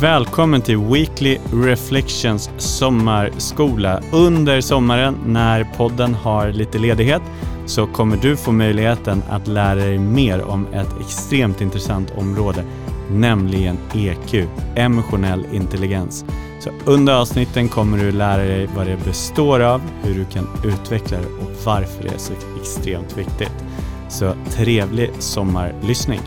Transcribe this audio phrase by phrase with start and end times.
[0.00, 4.02] Välkommen till Weekly Reflections sommarskola.
[4.12, 7.22] Under sommaren när podden har lite ledighet
[7.66, 12.64] så kommer du få möjligheten att lära dig mer om ett extremt intressant område,
[13.10, 16.24] nämligen EQ, emotionell intelligens.
[16.60, 21.18] Så under avsnitten kommer du lära dig vad det består av, hur du kan utveckla
[21.18, 23.64] det och varför det är så extremt viktigt.
[24.08, 26.20] Så trevlig sommarlyssning!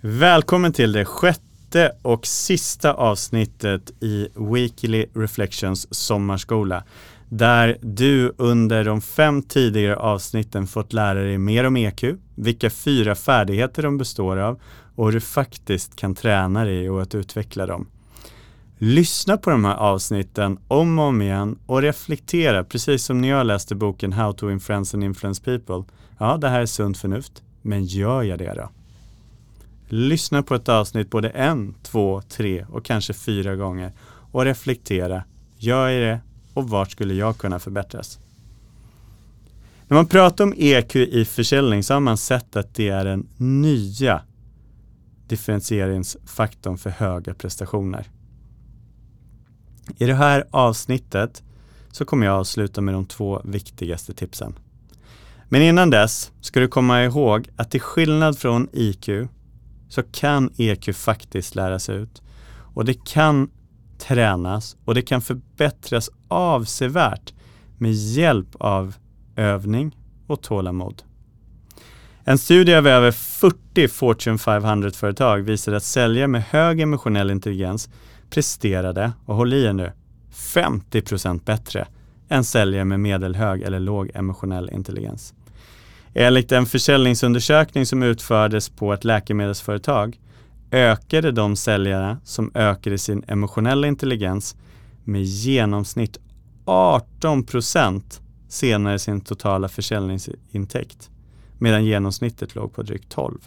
[0.00, 1.53] Välkommen till det sjätte
[2.02, 6.84] och sista avsnittet i Weekly Reflections sommarskola
[7.28, 13.14] där du under de fem tidigare avsnitten fått lära dig mer om EQ, vilka fyra
[13.14, 14.60] färdigheter de består av
[14.94, 17.86] och hur du faktiskt kan träna dig och att utveckla dem.
[18.78, 23.46] Lyssna på de här avsnitten om och om igen och reflektera, precis som när jag
[23.46, 25.94] läste boken How to Influence and Influence People.
[26.18, 28.70] Ja, det här är sunt förnuft, men gör jag det då?
[29.88, 33.92] Lyssna på ett avsnitt både en, två, tre och kanske fyra gånger
[34.32, 35.24] och reflektera.
[35.58, 36.20] Gör jag det
[36.54, 38.18] och vart skulle jag kunna förbättras?
[39.88, 43.28] När man pratar om EQ i försäljning så har man sett att det är den
[43.36, 44.22] nya
[45.28, 48.06] differentieringsfaktorn för höga prestationer.
[49.98, 51.42] I det här avsnittet
[51.92, 54.54] så kommer jag avsluta med de två viktigaste tipsen.
[55.48, 59.08] Men innan dess ska du komma ihåg att till skillnad från IQ
[59.94, 62.22] så kan EQ faktiskt läras ut
[62.74, 63.50] och det kan
[63.98, 67.32] tränas och det kan förbättras avsevärt
[67.78, 68.94] med hjälp av
[69.36, 71.02] övning och tålamod.
[72.24, 77.90] En studie av över 40 Fortune 500-företag visade att säljare med hög emotionell intelligens
[78.30, 79.92] presterade, och håll i er nu,
[80.32, 81.86] 50% bättre
[82.28, 85.34] än säljare med medelhög eller låg emotionell intelligens.
[86.16, 90.20] Enligt en försäljningsundersökning som utfördes på ett läkemedelsföretag
[90.70, 94.56] ökade de säljare som ökade sin emotionella intelligens
[95.04, 96.18] med genomsnitt
[96.66, 98.02] 18%
[98.48, 101.10] senare sin totala försäljningsintäkt
[101.58, 103.38] medan genomsnittet låg på drygt 12.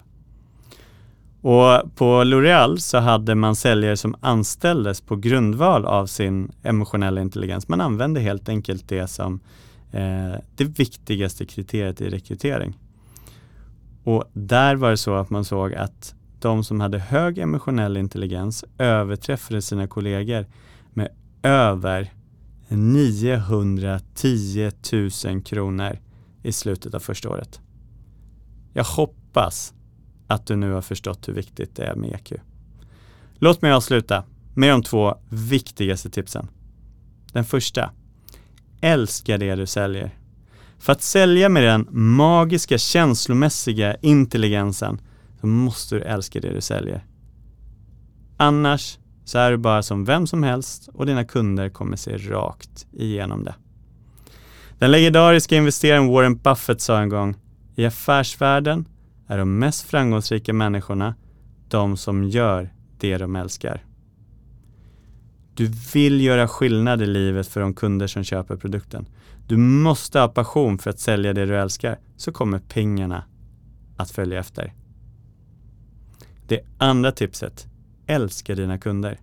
[1.41, 7.67] Och på L'Oreal så hade man säljare som anställdes på grundval av sin emotionella intelligens.
[7.67, 9.39] Man använde helt enkelt det som
[9.91, 12.77] Eh, det viktigaste kriteriet i rekrytering.
[14.03, 18.65] Och där var det så att man såg att de som hade hög emotionell intelligens
[18.77, 20.45] överträffade sina kollegor
[20.93, 21.09] med
[21.43, 22.13] över
[22.67, 24.71] 910
[25.25, 25.99] 000 kronor
[26.43, 27.61] i slutet av första året.
[28.73, 29.73] Jag hoppas
[30.27, 32.33] att du nu har förstått hur viktigt det är med EQ.
[33.35, 34.23] Låt mig avsluta
[34.55, 36.47] med de två viktigaste tipsen.
[37.33, 37.91] Den första.
[38.81, 40.11] Älska det du säljer.
[40.79, 45.01] För att sälja med den magiska känslomässiga intelligensen
[45.41, 47.05] så måste du älska det du säljer.
[48.37, 52.87] Annars så är du bara som vem som helst och dina kunder kommer se rakt
[52.93, 53.55] igenom det.
[54.79, 57.35] Den legendariska investeraren Warren Buffett sa en gång,
[57.75, 58.87] i affärsvärlden
[59.27, 61.15] är de mest framgångsrika människorna
[61.69, 63.86] de som gör det de älskar.
[65.57, 69.05] Du vill göra skillnad i livet för de kunder som köper produkten.
[69.47, 73.23] Du måste ha passion för att sälja det du älskar, så kommer pengarna
[73.97, 74.73] att följa efter.
[76.47, 77.67] Det andra tipset,
[78.07, 79.19] älska dina kunder.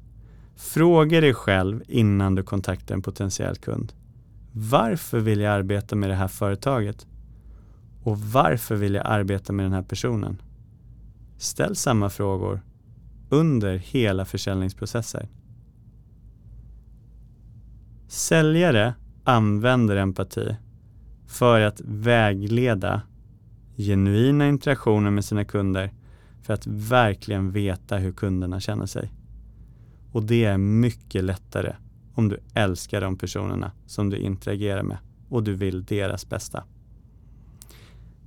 [0.57, 3.93] Fråga dig själv innan du kontaktar en potentiell kund.
[4.53, 7.07] Varför vill jag arbeta med det här företaget?
[8.03, 10.43] Och varför vill jag arbeta med den här personen?
[11.39, 12.61] Ställ samma frågor
[13.29, 15.27] under hela försäljningsprocessen.
[18.25, 20.57] Säljare använder empati
[21.27, 23.03] för att vägleda
[23.77, 25.93] genuina interaktioner med sina kunder
[26.43, 29.13] för att verkligen veta hur kunderna känner sig.
[30.13, 31.75] Och det är mycket lättare
[32.15, 34.99] om du älskar de personerna som du interagerar med
[35.29, 36.65] och du vill deras bästa.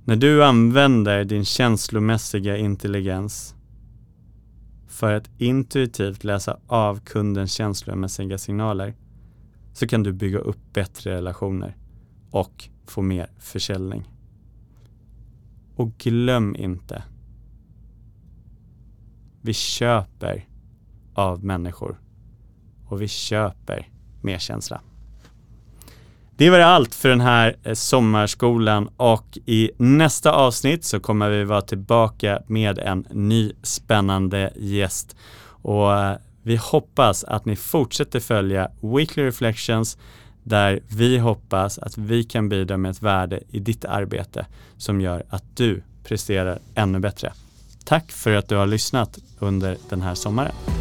[0.04, 3.54] När du använder din känslomässiga intelligens
[4.88, 8.94] för att intuitivt läsa av kundens känslomässiga signaler
[9.78, 11.76] så kan du bygga upp bättre relationer
[12.30, 14.08] och få mer försäljning.
[15.76, 17.02] Och glöm inte,
[19.42, 20.48] vi köper
[21.14, 22.00] av människor
[22.86, 23.88] och vi köper
[24.22, 24.80] mer känsla.
[26.36, 31.44] Det var allt för den här eh, sommarskolan och i nästa avsnitt så kommer vi
[31.44, 35.16] vara tillbaka med en ny spännande gäst.
[35.62, 36.16] Och eh,
[36.48, 39.98] vi hoppas att ni fortsätter följa Weekly Reflections
[40.42, 44.46] där vi hoppas att vi kan bidra med ett värde i ditt arbete
[44.76, 47.32] som gör att du presterar ännu bättre.
[47.84, 50.77] Tack för att du har lyssnat under den här sommaren.